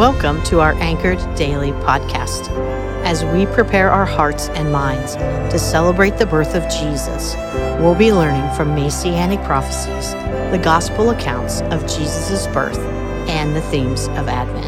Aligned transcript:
Welcome 0.00 0.42
to 0.44 0.60
our 0.60 0.72
Anchored 0.76 1.18
Daily 1.34 1.72
podcast. 1.72 2.48
As 3.04 3.22
we 3.22 3.44
prepare 3.44 3.90
our 3.90 4.06
hearts 4.06 4.48
and 4.48 4.72
minds 4.72 5.14
to 5.16 5.58
celebrate 5.58 6.16
the 6.16 6.24
birth 6.24 6.54
of 6.54 6.62
Jesus, 6.70 7.36
we'll 7.78 7.94
be 7.94 8.10
learning 8.10 8.50
from 8.56 8.74
Messianic 8.74 9.42
prophecies, 9.42 10.12
the 10.52 10.60
gospel 10.64 11.10
accounts 11.10 11.60
of 11.60 11.82
Jesus' 11.82 12.46
birth, 12.46 12.78
and 13.28 13.54
the 13.54 13.60
themes 13.60 14.08
of 14.08 14.26
Advent. 14.26 14.64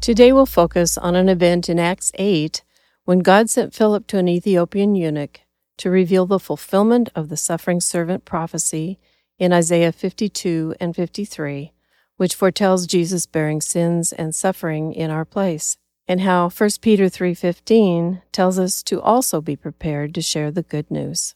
Today 0.00 0.32
we'll 0.32 0.46
focus 0.46 0.98
on 0.98 1.14
an 1.14 1.28
event 1.28 1.68
in 1.68 1.78
Acts 1.78 2.10
8 2.16 2.64
when 3.04 3.18
God 3.18 3.50
sent 3.50 3.74
Philip 3.74 4.06
to 4.08 4.18
an 4.18 4.28
Ethiopian 4.28 4.94
eunuch 4.94 5.40
to 5.76 5.90
reveal 5.90 6.24
the 6.24 6.38
fulfillment 6.38 7.10
of 7.14 7.28
the 7.28 7.36
suffering 7.36 7.80
servant 7.80 8.24
prophecy 8.24 8.98
in 9.38 9.52
Isaiah 9.52 9.92
52 9.92 10.74
and 10.80 10.96
53, 10.96 11.72
which 12.16 12.34
foretells 12.34 12.86
Jesus 12.86 13.26
bearing 13.26 13.60
sins 13.60 14.12
and 14.12 14.34
suffering 14.34 14.94
in 14.94 15.10
our 15.10 15.26
place, 15.26 15.76
and 16.08 16.22
how 16.22 16.48
1 16.48 16.80
Peter 16.80 17.10
3:15 17.10 18.22
tells 18.32 18.58
us 18.58 18.82
to 18.84 19.02
also 19.02 19.40
be 19.42 19.56
prepared 19.56 20.14
to 20.14 20.22
share 20.22 20.50
the 20.50 20.62
good 20.62 20.90
news. 20.90 21.34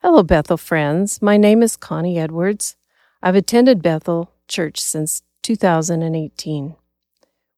Hello 0.00 0.22
Bethel 0.22 0.56
friends, 0.56 1.20
my 1.20 1.36
name 1.36 1.62
is 1.62 1.76
Connie 1.76 2.18
Edwards. 2.18 2.76
I've 3.22 3.36
attended 3.36 3.82
Bethel 3.82 4.30
Church 4.48 4.80
since 4.80 5.22
2018. 5.42 6.76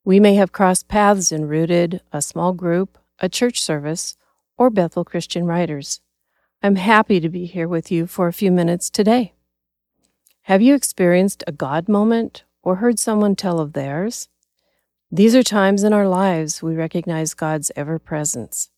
We 0.04 0.18
may 0.20 0.34
have 0.34 0.52
crossed 0.52 0.88
paths 0.88 1.30
in 1.30 1.46
Rooted, 1.46 2.02
a 2.12 2.20
small 2.20 2.52
group, 2.52 2.98
a 3.20 3.28
church 3.28 3.60
service, 3.60 4.16
or 4.56 4.70
Bethel 4.70 5.04
Christian 5.04 5.46
Writers. 5.46 6.00
I'm 6.62 6.76
happy 6.76 7.20
to 7.20 7.28
be 7.28 7.46
here 7.46 7.68
with 7.68 7.90
you 7.90 8.06
for 8.06 8.26
a 8.26 8.32
few 8.32 8.50
minutes 8.50 8.90
today. 8.90 9.34
Have 10.42 10.62
you 10.62 10.74
experienced 10.74 11.44
a 11.46 11.52
God 11.52 11.88
moment 11.88 12.44
or 12.62 12.76
heard 12.76 12.98
someone 12.98 13.36
tell 13.36 13.60
of 13.60 13.72
theirs? 13.72 14.28
These 15.10 15.34
are 15.34 15.42
times 15.42 15.84
in 15.84 15.92
our 15.92 16.08
lives 16.08 16.62
we 16.62 16.74
recognize 16.74 17.34
God's 17.34 17.70
ever 17.76 17.98
presence. 17.98 18.70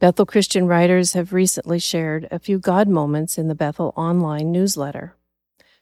Bethel 0.00 0.26
Christian 0.26 0.66
Writers 0.66 1.12
have 1.12 1.32
recently 1.32 1.78
shared 1.78 2.26
a 2.30 2.38
few 2.38 2.58
God 2.58 2.88
moments 2.88 3.38
in 3.38 3.48
the 3.48 3.54
Bethel 3.54 3.92
online 3.96 4.50
newsletter. 4.50 5.16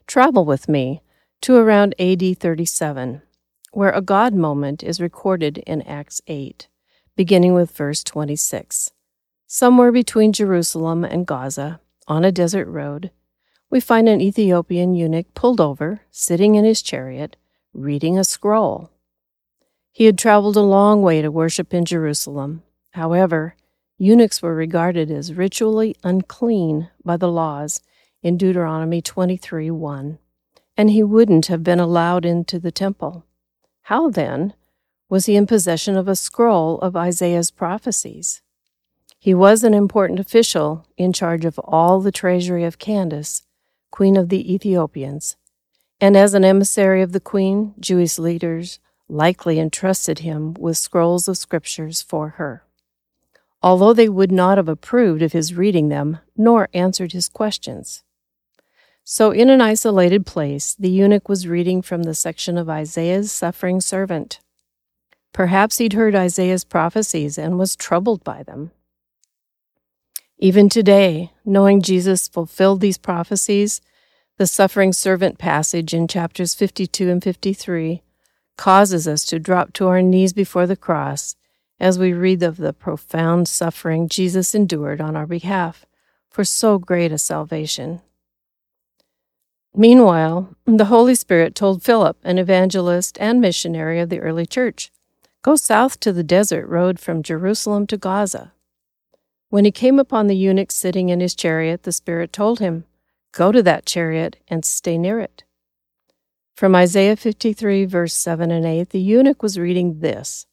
Travel 0.06 0.44
with 0.44 0.68
me 0.68 1.02
to 1.42 1.56
around 1.56 1.94
AD 1.98 2.38
37, 2.38 3.22
where 3.72 3.92
a 3.92 4.02
God 4.02 4.34
moment 4.34 4.82
is 4.82 5.00
recorded 5.00 5.58
in 5.58 5.82
Acts 5.82 6.20
8 6.26 6.68
beginning 7.16 7.54
with 7.54 7.70
verse 7.70 8.02
26. 8.04 8.90
Somewhere 9.46 9.92
between 9.92 10.32
Jerusalem 10.32 11.04
and 11.04 11.26
Gaza, 11.26 11.80
on 12.06 12.24
a 12.24 12.32
desert 12.32 12.66
road, 12.66 13.10
we 13.70 13.80
find 13.80 14.08
an 14.08 14.20
Ethiopian 14.20 14.94
eunuch 14.94 15.32
pulled 15.34 15.60
over, 15.60 16.00
sitting 16.10 16.56
in 16.56 16.64
his 16.64 16.82
chariot, 16.82 17.36
reading 17.72 18.18
a 18.18 18.24
scroll. 18.24 18.90
He 19.92 20.06
had 20.06 20.18
traveled 20.18 20.56
a 20.56 20.60
long 20.60 21.02
way 21.02 21.22
to 21.22 21.30
worship 21.30 21.72
in 21.72 21.84
Jerusalem. 21.84 22.62
However, 22.92 23.54
eunuchs 23.96 24.42
were 24.42 24.54
regarded 24.54 25.10
as 25.10 25.34
ritually 25.34 25.94
unclean 26.02 26.90
by 27.04 27.16
the 27.16 27.30
laws 27.30 27.80
in 28.22 28.36
Deuteronomy 28.36 29.00
23 29.00 29.70
1, 29.70 30.18
and 30.76 30.90
he 30.90 31.02
wouldn't 31.02 31.46
have 31.46 31.62
been 31.62 31.80
allowed 31.80 32.24
into 32.24 32.58
the 32.58 32.72
temple. 32.72 33.24
How 33.82 34.10
then 34.10 34.54
was 35.10 35.26
he 35.26 35.36
in 35.36 35.46
possession 35.46 35.96
of 35.96 36.08
a 36.08 36.16
scroll 36.16 36.78
of 36.78 36.96
Isaiah's 36.96 37.50
prophecies. 37.50 38.40
He 39.18 39.34
was 39.34 39.64
an 39.64 39.74
important 39.74 40.20
official 40.20 40.86
in 40.96 41.12
charge 41.12 41.44
of 41.44 41.58
all 41.58 42.00
the 42.00 42.12
treasury 42.12 42.64
of 42.64 42.78
Candace, 42.78 43.42
queen 43.90 44.16
of 44.16 44.30
the 44.30 44.54
Ethiopians, 44.54 45.36
and 46.00 46.16
as 46.16 46.32
an 46.32 46.44
emissary 46.44 47.02
of 47.02 47.12
the 47.12 47.20
queen, 47.20 47.74
Jewish 47.78 48.18
leaders 48.18 48.78
likely 49.08 49.58
entrusted 49.58 50.20
him 50.20 50.54
with 50.54 50.78
scrolls 50.78 51.28
of 51.28 51.36
scriptures 51.36 52.00
for 52.00 52.30
her. 52.30 52.64
Although 53.62 53.92
they 53.92 54.08
would 54.08 54.32
not 54.32 54.56
have 54.56 54.68
approved 54.68 55.20
of 55.20 55.32
his 55.32 55.52
reading 55.52 55.88
them, 55.88 56.20
nor 56.36 56.68
answered 56.72 57.12
his 57.12 57.28
questions. 57.28 58.02
So, 59.04 59.32
in 59.32 59.50
an 59.50 59.60
isolated 59.60 60.24
place, 60.24 60.74
the 60.74 60.88
eunuch 60.88 61.28
was 61.28 61.48
reading 61.48 61.82
from 61.82 62.04
the 62.04 62.14
section 62.14 62.56
of 62.56 62.70
Isaiah's 62.70 63.32
suffering 63.32 63.80
servant. 63.80 64.38
Perhaps 65.32 65.78
he'd 65.78 65.92
heard 65.92 66.14
Isaiah's 66.14 66.64
prophecies 66.64 67.38
and 67.38 67.58
was 67.58 67.76
troubled 67.76 68.24
by 68.24 68.42
them. 68.42 68.72
Even 70.38 70.68
today, 70.68 71.32
knowing 71.44 71.82
Jesus 71.82 72.26
fulfilled 72.26 72.80
these 72.80 72.98
prophecies, 72.98 73.80
the 74.38 74.46
suffering 74.46 74.92
servant 74.92 75.38
passage 75.38 75.92
in 75.92 76.08
chapters 76.08 76.54
52 76.54 77.10
and 77.10 77.22
53 77.22 78.02
causes 78.56 79.06
us 79.06 79.24
to 79.26 79.38
drop 79.38 79.72
to 79.74 79.86
our 79.86 80.02
knees 80.02 80.32
before 80.32 80.66
the 80.66 80.76
cross 80.76 81.36
as 81.78 81.98
we 81.98 82.12
read 82.12 82.42
of 82.42 82.56
the 82.56 82.72
profound 82.72 83.48
suffering 83.48 84.08
Jesus 84.08 84.54
endured 84.54 85.00
on 85.00 85.16
our 85.16 85.26
behalf 85.26 85.86
for 86.30 86.44
so 86.44 86.78
great 86.78 87.12
a 87.12 87.18
salvation. 87.18 88.00
Meanwhile, 89.74 90.56
the 90.66 90.86
Holy 90.86 91.14
Spirit 91.14 91.54
told 91.54 91.82
Philip, 91.82 92.18
an 92.24 92.38
evangelist 92.38 93.16
and 93.20 93.40
missionary 93.40 94.00
of 94.00 94.08
the 94.08 94.20
early 94.20 94.46
church, 94.46 94.90
Go 95.42 95.56
south 95.56 95.98
to 96.00 96.12
the 96.12 96.22
desert 96.22 96.66
road 96.66 97.00
from 97.00 97.22
Jerusalem 97.22 97.86
to 97.86 97.96
Gaza. 97.96 98.52
When 99.48 99.64
he 99.64 99.70
came 99.70 99.98
upon 99.98 100.26
the 100.26 100.36
eunuch 100.36 100.70
sitting 100.70 101.08
in 101.08 101.20
his 101.20 101.34
chariot, 101.34 101.84
the 101.84 101.92
Spirit 101.92 102.30
told 102.32 102.58
him, 102.58 102.84
Go 103.32 103.50
to 103.50 103.62
that 103.62 103.86
chariot 103.86 104.36
and 104.48 104.64
stay 104.64 104.98
near 104.98 105.18
it. 105.18 105.44
From 106.54 106.74
Isaiah 106.74 107.16
53, 107.16 107.86
verse 107.86 108.12
7 108.12 108.50
and 108.50 108.66
8, 108.66 108.90
the 108.90 109.00
eunuch 109.00 109.42
was 109.42 109.58
reading 109.58 110.00
this 110.00 110.46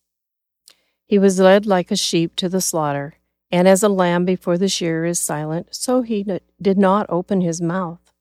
He 1.06 1.20
was 1.20 1.38
led 1.38 1.66
like 1.66 1.92
a 1.92 1.98
sheep 1.98 2.38
to 2.38 2.48
the 2.48 2.62
slaughter, 2.62 3.16
and 3.52 3.68
as 3.68 3.84
a 3.84 3.90
lamb 3.90 4.24
before 4.24 4.58
the 4.58 4.70
shearer 4.70 5.06
is 5.06 5.20
silent, 5.20 5.68
so 5.72 6.02
he 6.02 6.26
did 6.62 6.78
not 6.78 7.08
open 7.10 7.42
his 7.42 7.62
mouth. 7.62 8.14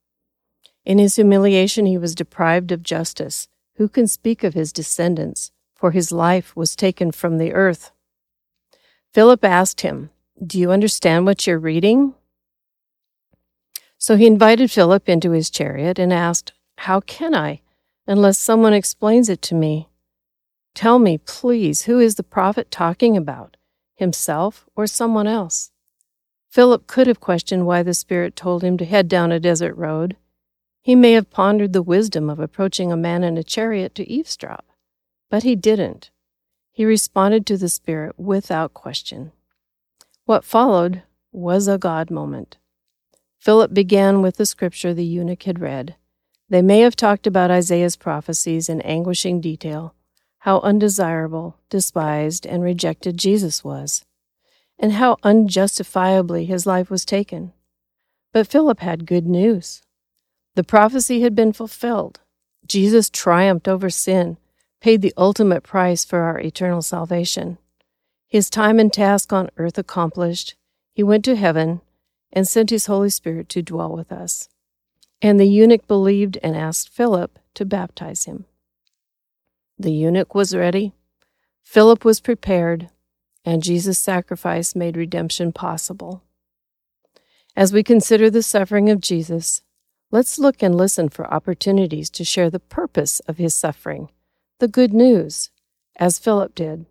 In 0.84 0.99
his 0.99 1.15
humiliation, 1.15 1.87
he 1.87 1.97
was 1.97 2.16
deprived 2.16 2.72
of 2.72 2.82
justice. 2.82 3.47
Who 3.76 3.88
can 3.88 4.09
speak 4.09 4.43
of 4.43 4.55
his 4.55 4.72
descendants? 4.72 5.53
For 5.86 5.92
his 5.92 6.10
life 6.10 6.56
was 6.56 6.74
taken 6.74 7.12
from 7.12 7.38
the 7.38 7.52
earth. 7.52 7.92
Philip 9.14 9.44
asked 9.44 9.82
him, 9.82 10.10
Do 10.44 10.58
you 10.58 10.72
understand 10.72 11.26
what 11.26 11.47
you're 11.47 11.60
reading? 11.60 12.14
So 13.96 14.16
he 14.16 14.26
invited 14.26 14.69
Philip 14.69 15.08
into 15.08 15.30
his 15.30 15.48
chariot 15.48 16.00
and 16.00 16.12
asked, 16.12 16.54
How 16.78 16.98
can 16.98 17.36
I, 17.36 17.60
unless 18.04 18.36
someone 18.36 18.72
explains 18.72 19.28
it 19.28 19.41
to 19.42 19.54
me? 19.54 19.88
Tell 20.75 20.98
me, 20.98 21.19
please, 21.19 21.82
who 21.82 22.00
is 22.00 22.16
the 22.16 22.25
prophet 22.25 22.72
talking 22.72 23.16
about, 23.16 23.56
himself 23.94 24.66
or 24.75 24.88
someone 24.88 25.28
else? 25.28 25.70
Philip 26.50 26.88
could 26.88 27.06
have 27.06 27.20
questioned 27.20 27.64
why 27.64 27.84
the 27.84 27.94
Spirit 27.94 28.34
told 28.34 28.64
him 28.64 28.76
to 28.78 28.84
head 28.84 29.06
down 29.06 29.30
a 29.30 29.38
desert 29.38 29.76
road. 29.76 30.16
He 30.82 30.96
may 30.96 31.12
have 31.12 31.30
pondered 31.30 31.72
the 31.72 31.80
wisdom 31.80 32.28
of 32.28 32.41
approaching 32.41 32.91
a 32.91 32.96
man 32.96 33.22
in 33.22 33.38
a 33.38 33.44
chariot 33.44 33.94
to 33.94 34.10
eavesdrop. 34.10 34.64
But 35.31 35.42
he 35.42 35.56
didn't. 35.56 36.10
He 36.72 36.84
responded 36.84 37.47
to 37.47 37.56
the 37.56 37.69
Spirit 37.69 38.19
without 38.19 38.75
question. 38.75 39.32
What 40.25 40.44
followed 40.44 41.03
was 41.32 41.69
a 41.69 41.78
God 41.78 42.10
moment. 42.10 42.59
Philip 43.38 43.72
began 43.72 44.22
with 44.22 44.37
the 44.37 44.47
scripture 44.47 44.92
the 44.92 45.04
eunuch 45.04 45.44
had 45.44 45.60
read. 45.60 45.97
They 46.48 46.62
may 46.62 46.81
have 46.81 46.97
talked 46.97 47.26
about 47.26 47.50
Isaiah's 47.50 47.97
prophecies 47.97 48.69
in 48.69 48.81
anguishing 48.82 49.41
detail, 49.41 49.94
how 50.41 50.60
undesirable, 50.60 51.56
despised, 51.70 52.46
and 52.46 52.62
rejected 52.62 53.17
Jesus 53.17 53.64
was, 53.64 54.05
and 54.78 54.93
how 54.93 55.17
unjustifiably 55.23 56.44
his 56.44 56.67
life 56.67 56.90
was 56.90 57.05
taken. 57.05 57.52
But 58.32 58.46
Philip 58.46 58.81
had 58.81 59.06
good 59.06 59.26
news. 59.26 59.82
The 60.55 60.64
prophecy 60.64 61.20
had 61.23 61.34
been 61.34 61.52
fulfilled. 61.52 62.20
Jesus 62.67 63.11
triumphed 63.11 63.69
over 63.69 63.90
sin 63.90 64.37
paid 64.87 65.03
the 65.03 65.12
ultimate 65.17 65.65
price 65.65 66.05
for 66.05 66.21
our 66.21 66.38
eternal 66.38 66.81
salvation. 66.81 67.59
His 68.29 68.49
time 68.49 68.79
and 68.79 68.93
task 68.93 69.33
on 69.33 69.50
earth 69.56 69.79
accomplished, 69.79 70.55
he 70.93 71.03
went 71.03 71.25
to 71.25 71.35
heaven 71.35 71.81
and 72.33 72.47
sent 72.47 72.71
his 72.71 72.87
Holy 72.87 73.11
Spirit 73.11 73.49
to 73.49 73.62
dwell 73.62 73.91
with 73.91 74.12
us. 74.12 74.49
And 75.21 75.41
the 75.41 75.49
eunuch 75.49 75.88
believed 75.88 76.38
and 76.41 76.56
asked 76.56 76.88
Philip 76.88 77.37
to 77.55 77.65
baptize 77.65 78.27
him. 78.27 78.44
The 79.77 79.91
eunuch 79.91 80.37
was 80.37 80.55
ready, 80.55 80.93
Philip 81.65 82.05
was 82.05 82.21
prepared, 82.21 82.88
and 83.44 83.65
Jesus' 83.65 83.99
sacrifice 83.99 84.77
made 84.77 84.97
redemption 84.97 85.50
possible. 85.50 86.23
As 87.56 87.73
we 87.73 87.83
consider 87.83 88.31
the 88.31 88.41
suffering 88.41 88.88
of 88.88 89.00
Jesus, 89.00 89.62
let's 90.12 90.38
look 90.38 90.62
and 90.62 90.77
listen 90.77 91.09
for 91.09 91.27
opportunities 91.27 92.09
to 92.11 92.25
share 92.25 92.50
the 92.50 92.61
purpose 92.61 93.19
of 93.27 93.38
his 93.38 93.53
suffering 93.53 94.11
the 94.58 94.69
good 94.69 94.94
news, 94.94 95.50
as 95.97 96.19
Philip 96.19 96.55
did. 96.55 96.87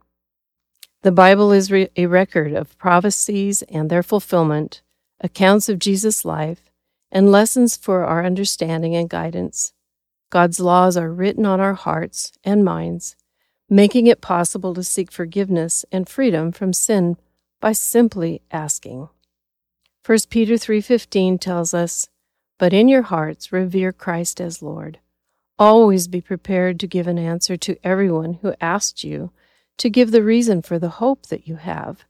The 1.01 1.11
Bible 1.11 1.51
is 1.51 1.71
re- 1.71 1.89
a 1.95 2.05
record 2.05 2.53
of 2.53 2.77
prophecies 2.77 3.61
and 3.63 3.89
their 3.89 4.03
fulfillment, 4.03 4.81
accounts 5.19 5.69
of 5.69 5.79
Jesus' 5.79 6.25
life, 6.25 6.69
and 7.11 7.31
lessons 7.31 7.75
for 7.77 8.03
our 8.03 8.25
understanding 8.25 8.95
and 8.95 9.09
guidance. 9.09 9.73
God's 10.29 10.59
laws 10.59 10.97
are 10.97 11.11
written 11.11 11.45
on 11.45 11.59
our 11.59 11.73
hearts 11.73 12.33
and 12.43 12.65
minds, 12.65 13.15
making 13.69 14.07
it 14.07 14.21
possible 14.21 14.73
to 14.73 14.83
seek 14.83 15.11
forgiveness 15.11 15.85
and 15.91 16.09
freedom 16.09 16.51
from 16.51 16.73
sin 16.73 17.17
by 17.61 17.71
simply 17.71 18.41
asking. 18.51 19.09
1 20.05 20.29
Peter 20.29 20.57
3:15 20.57 21.39
tells 21.39 21.73
us, 21.73 22.07
"But 22.59 22.73
in 22.73 22.87
your 22.87 23.03
hearts 23.03 23.51
revere 23.51 23.91
Christ 23.91 24.39
as 24.39 24.61
Lord. 24.61 24.99
Always 25.57 26.09
be 26.09 26.19
prepared 26.19 26.81
to 26.81 26.87
give 26.87 27.07
an 27.07 27.17
answer 27.17 27.55
to 27.55 27.77
everyone 27.81 28.33
who 28.41 28.53
asks 28.59 29.05
you 29.05 29.31
to 29.77 29.89
give 29.89 30.11
the 30.11 30.23
reason 30.23 30.61
for 30.61 30.77
the 30.77 30.89
hope 30.89 31.27
that 31.27 31.47
you 31.47 31.55
have, 31.55 32.03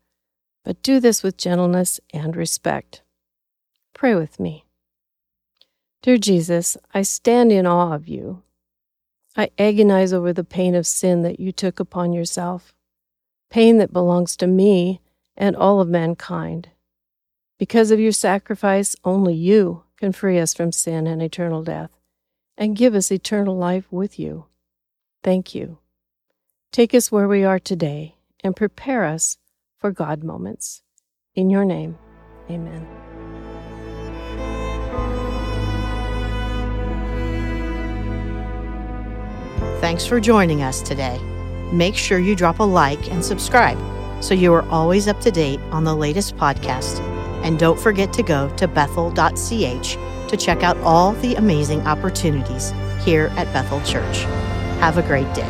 but 0.63 0.81
do 0.81 0.99
this 0.99 1.21
with 1.21 1.37
gentleness 1.37 1.99
and 2.11 2.35
respect." 2.35 3.03
Pray 3.93 4.15
with 4.15 4.39
me. 4.39 4.65
Dear 6.01 6.17
Jesus, 6.17 6.75
I 6.93 7.03
stand 7.03 7.51
in 7.51 7.67
awe 7.67 7.93
of 7.93 8.07
you. 8.07 8.41
I 9.35 9.51
agonize 9.59 10.11
over 10.11 10.33
the 10.33 10.43
pain 10.43 10.73
of 10.73 10.87
sin 10.87 11.21
that 11.21 11.39
you 11.39 11.51
took 11.51 11.79
upon 11.79 12.13
yourself, 12.13 12.73
pain 13.51 13.77
that 13.77 13.93
belongs 13.93 14.35
to 14.37 14.47
me 14.47 15.01
and 15.37 15.55
all 15.55 15.79
of 15.79 15.87
mankind. 15.87 16.69
Because 17.59 17.91
of 17.91 17.99
your 17.99 18.11
sacrifice, 18.11 18.95
only 19.03 19.35
you 19.35 19.83
can 19.97 20.11
free 20.11 20.39
us 20.39 20.53
from 20.53 20.71
sin 20.71 21.05
and 21.05 21.21
eternal 21.21 21.63
death 21.63 21.91
and 22.57 22.75
give 22.75 22.95
us 22.95 23.11
eternal 23.11 23.57
life 23.57 23.85
with 23.91 24.17
you. 24.19 24.45
Thank 25.23 25.55
you. 25.55 25.79
Take 26.71 26.93
us 26.93 27.11
where 27.11 27.27
we 27.27 27.43
are 27.43 27.59
today 27.59 28.15
and 28.43 28.55
prepare 28.55 29.05
us 29.05 29.37
for 29.77 29.91
God 29.91 30.23
moments. 30.23 30.81
In 31.35 31.49
your 31.49 31.65
name, 31.65 31.97
amen. 32.49 32.87
Thanks 39.81 40.05
for 40.05 40.19
joining 40.19 40.63
us 40.63 40.81
today. 40.81 41.19
Make 41.71 41.95
sure 41.95 42.19
you 42.19 42.35
drop 42.35 42.59
a 42.59 42.63
like 42.63 43.11
and 43.11 43.23
subscribe 43.23 43.77
so 44.23 44.33
you 44.33 44.53
are 44.53 44.67
always 44.69 45.07
up 45.07 45.19
to 45.21 45.31
date 45.31 45.59
on 45.71 45.83
the 45.83 45.95
latest 45.95 46.35
podcast. 46.37 46.99
And 47.43 47.59
don't 47.59 47.79
forget 47.79 48.11
to 48.13 48.23
go 48.23 48.49
to 48.57 48.67
bethel.ch 48.67 49.97
to 50.35 50.45
check 50.45 50.63
out 50.63 50.77
all 50.77 51.13
the 51.13 51.35
amazing 51.35 51.85
opportunities 51.87 52.71
here 53.03 53.31
at 53.37 53.51
Bethel 53.53 53.81
Church. 53.81 54.23
Have 54.79 54.97
a 54.97 55.03
great 55.03 55.31
day. 55.33 55.45